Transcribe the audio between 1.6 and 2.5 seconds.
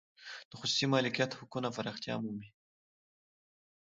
پراختیا ومومي.